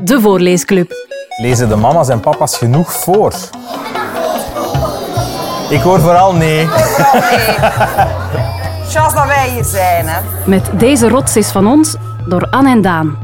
[0.00, 0.92] de voorleesclub.
[1.36, 3.32] Lezen de mama's en papa's genoeg voor?
[5.70, 6.66] Ik hoor vooral nee.
[8.88, 10.20] Chance dat wij hier zijn, hè.
[10.44, 13.18] Met Deze rots is van ons door Anne en Daan.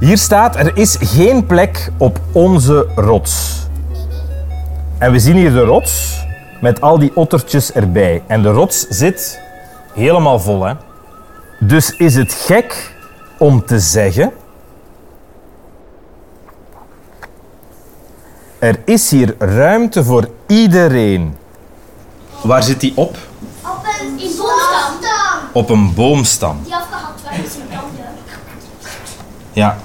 [0.00, 3.62] Hier staat, er is geen plek op onze rots.
[4.98, 6.22] En we zien hier de rots
[6.60, 8.22] met al die ottertjes erbij.
[8.26, 9.40] En de rots zit
[9.94, 10.64] helemaal vol.
[10.64, 10.72] Hè?
[11.60, 12.94] Dus is het gek
[13.38, 14.32] om te zeggen...
[18.64, 21.36] Er is hier ruimte voor iedereen.
[22.42, 23.16] Waar zit die op?
[23.62, 25.38] Op een in boomstam.
[25.52, 26.60] Op een boomstam.
[26.64, 28.02] Die afgehakt werd is brandje.
[29.52, 29.78] Ja.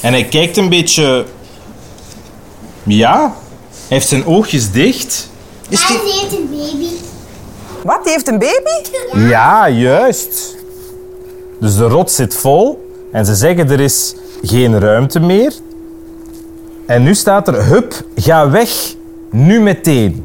[0.00, 1.26] En hij kijkt een beetje...
[2.82, 3.32] Ja, hij
[3.88, 5.28] heeft zijn oogjes dicht.
[5.70, 6.88] En ze heeft een baby.
[7.84, 8.04] Wat?
[8.04, 9.28] Die heeft een baby?
[9.28, 10.56] Ja, juist.
[11.60, 15.52] Dus de rots zit vol en ze zeggen er is geen ruimte meer.
[16.88, 18.94] En nu staat er, hup, ga weg,
[19.30, 20.24] nu meteen.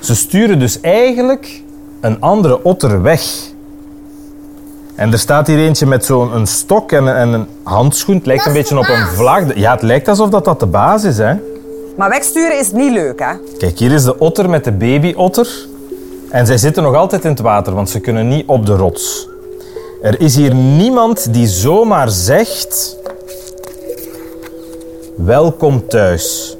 [0.00, 1.62] Ze sturen dus eigenlijk
[2.00, 3.22] een andere otter weg.
[4.94, 8.14] En er staat hier eentje met zo'n een stok en, een- en een handschoen.
[8.16, 9.54] Het lijkt een beetje op een vlag.
[9.56, 11.34] Ja, het lijkt alsof dat, dat de baas is, hè.
[11.96, 13.32] Maar wegsturen is niet leuk, hè.
[13.58, 15.66] Kijk, hier is de otter met de babyotter.
[16.30, 19.28] En zij zitten nog altijd in het water, want ze kunnen niet op de rots.
[20.02, 22.96] Er is hier niemand die zomaar zegt...
[25.24, 26.56] Welkom thuis.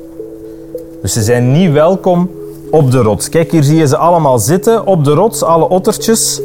[1.03, 2.30] Dus ze zijn niet welkom
[2.70, 3.28] op de rots.
[3.28, 6.41] Kijk, hier zie je ze allemaal zitten op de rots, alle ottertjes.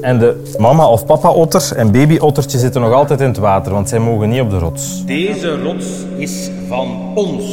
[0.00, 3.98] En de mama of papa-otter en baby-ottertje zitten nog altijd in het water, want zij
[3.98, 5.04] mogen niet op de rots.
[5.04, 7.44] Deze rots is van ons.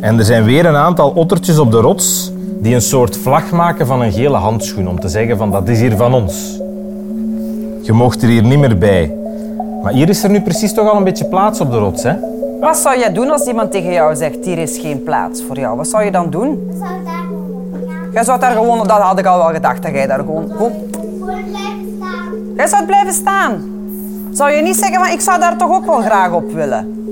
[0.00, 3.86] En er zijn weer een aantal ottertjes op de rots die een soort vlag maken
[3.86, 6.60] van een gele handschoen om te zeggen van dat is hier van ons.
[7.82, 9.14] Je mocht er hier niet meer bij.
[9.82, 12.12] Maar hier is er nu precies toch al een beetje plaats op de rots, hè?
[12.60, 15.76] Wat zou jij doen als iemand tegen jou zegt, hier is geen plaats voor jou?
[15.76, 16.70] Wat zou je dan doen?
[16.78, 18.10] Zou ik daar gewoon op gaan?
[18.12, 20.52] Jij zou daar gewoon, dat had ik al wel gedacht, dat jij daar gewoon...
[20.58, 20.70] Voor
[21.20, 22.54] blijven staan.
[22.56, 23.62] Jij zou blijven staan.
[24.32, 27.04] Zou je niet zeggen, maar ik zou daar toch ook wel graag op willen?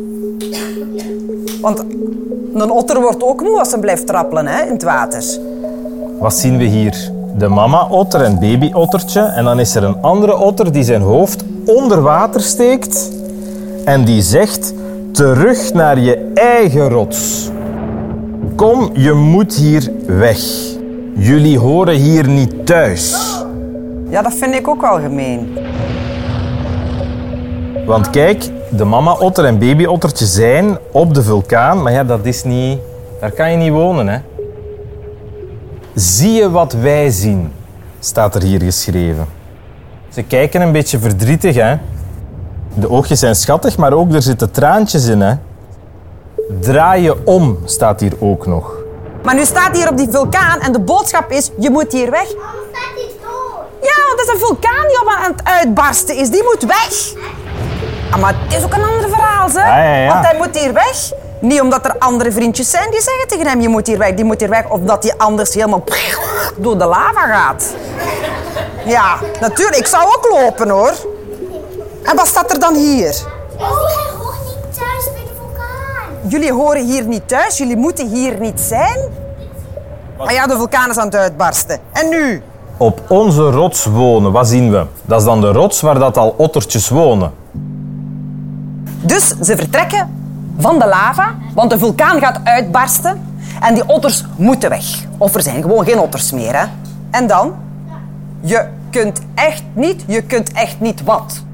[1.60, 1.84] Want
[2.54, 5.25] een otter wordt ook moe als ze blijft trappelen hè, in het water.
[6.19, 7.10] Wat zien we hier?
[7.37, 9.20] De mama-otter en baby-ottertje.
[9.20, 13.10] En dan is er een andere otter die zijn hoofd onder water steekt
[13.84, 14.72] en die zegt
[15.16, 17.50] terug naar je eigen rots.
[18.56, 20.38] Kom, je moet hier weg.
[21.15, 23.34] Jullie horen hier niet thuis.
[24.09, 25.59] Ja, dat vind ik ook wel gemeen.
[27.87, 32.78] Want kijk, de mama-otter en baby-ottertje zijn op de vulkaan, maar ja, dat is niet...
[33.21, 34.19] Daar kan je niet wonen, hè.
[35.94, 37.53] Zie je wat wij zien,
[37.99, 39.26] staat er hier geschreven.
[40.09, 41.76] Ze kijken een beetje verdrietig, hè.
[42.78, 45.34] De oogjes zijn schattig, maar ook er zitten traantjes in, hè.
[46.60, 48.72] Draai je om, staat hier ook nog.
[49.22, 52.34] Maar nu staat hier op die vulkaan en de boodschap is, je moet hier weg.
[52.34, 53.64] Waarom staat dit dood?
[53.82, 56.31] Ja, want dat is een vulkaan die op aan het uitbarsten is.
[56.31, 57.14] Die moet weg.
[58.10, 59.60] Ah, maar het is ook een ander verhaal, hè?
[59.60, 60.12] Ja, ja, ja.
[60.12, 61.10] Want hij moet hier weg.
[61.41, 64.25] Niet omdat er andere vriendjes zijn die zeggen tegen hem, je moet hier weg, die
[64.25, 64.69] moet hier weg.
[64.69, 65.84] Of dat hij anders helemaal
[66.56, 67.75] door de lava gaat.
[68.84, 69.76] Ja, natuurlijk.
[69.76, 70.93] Ik zou ook lopen, hoor.
[72.06, 73.22] En wat staat er dan hier?
[73.59, 76.31] Oh, hij hoort niet thuis bij de vulkaan.
[76.31, 78.99] Jullie horen hier niet thuis, jullie moeten hier niet zijn.
[80.19, 81.78] Maar ja, de vulkaan is aan het uitbarsten.
[81.93, 82.43] En nu?
[82.77, 84.87] Op onze rots wonen, wat zien we?
[85.03, 87.33] Dat is dan de rots waar dat al ottertjes wonen.
[89.03, 90.11] Dus ze vertrekken
[90.59, 93.34] van de lava, want de vulkaan gaat uitbarsten.
[93.61, 94.84] En die otters moeten weg.
[95.19, 96.59] Of er zijn gewoon geen otters meer.
[96.59, 96.65] Hè?
[97.11, 97.55] En dan?
[98.41, 101.44] Je kunt echt niet, je kunt echt niet wat?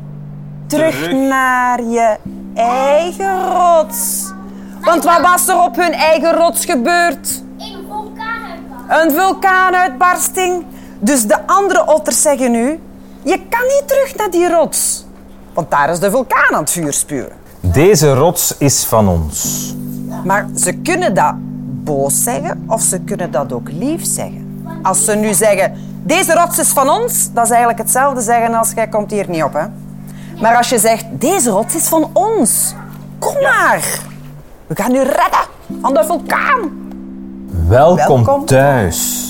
[0.72, 2.16] Terug naar je
[2.54, 4.32] eigen rots.
[4.80, 7.42] Want wat was er op hun eigen rots gebeurd?
[7.58, 9.02] In een vulkaan uitbarsten.
[9.02, 10.64] Een vulkaanuitbarsting.
[10.98, 12.80] Dus de andere otters zeggen nu...
[13.22, 15.06] Je kan niet terug naar die rots.
[15.54, 17.32] Want daar is de vulkaan aan het vuur spuwen.
[17.60, 19.74] Deze rots is van ons.
[20.24, 21.34] Maar ze kunnen dat
[21.84, 24.64] boos zeggen of ze kunnen dat ook lief zeggen.
[24.82, 25.72] Als ze nu zeggen,
[26.02, 29.42] deze rots is van ons, dat is eigenlijk hetzelfde zeggen als jij komt hier niet
[29.42, 29.52] op.
[29.52, 29.64] Hè?
[30.42, 32.74] Maar als je zegt, deze rots is van ons,
[33.18, 34.00] kom maar.
[34.66, 35.46] We gaan u redden
[35.80, 36.90] van de vulkaan.
[37.68, 38.46] Welkom, Welkom.
[38.46, 39.26] thuis.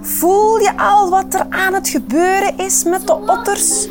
[0.00, 3.88] Voel je al wat er aan het gebeuren is met de otters?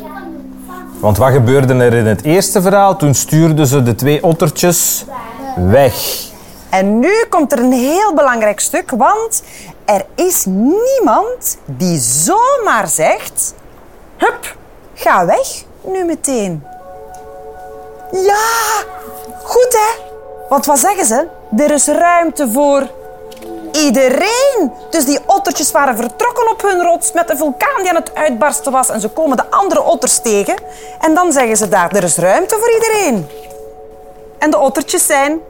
[0.98, 2.96] Want wat gebeurde er in het eerste verhaal?
[2.96, 5.04] Toen stuurden ze de twee ottertjes
[5.56, 6.28] weg.
[6.70, 9.42] En nu komt er een heel belangrijk stuk, want
[9.84, 13.54] er is niemand die zomaar zegt:
[14.16, 14.56] Hup,
[14.94, 16.64] ga weg nu meteen.
[18.12, 18.48] Ja,
[19.42, 20.02] goed hè?
[20.48, 21.26] Want wat zeggen ze?
[21.56, 22.88] Er is ruimte voor
[23.72, 24.72] iedereen.
[24.90, 28.72] Dus die ottertjes waren vertrokken op hun rots met de vulkaan die aan het uitbarsten
[28.72, 28.88] was.
[28.88, 30.54] En ze komen de andere otters tegen.
[31.00, 33.26] En dan zeggen ze daar, er is ruimte voor iedereen.
[34.38, 35.40] En de ottertjes zijn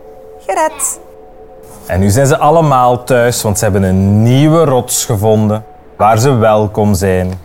[0.46, 0.98] gered.
[1.86, 5.64] En nu zijn ze allemaal thuis, want ze hebben een nieuwe rots gevonden
[5.96, 7.40] waar ze welkom zijn.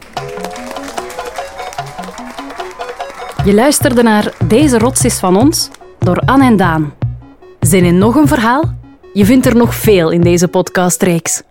[3.46, 5.70] Je luisterde naar Deze rots is van ons
[6.00, 6.94] door Anne en Daan.
[7.60, 8.64] Zin in nog een verhaal?
[9.14, 11.42] Je vindt er nog veel in deze podcastreeks.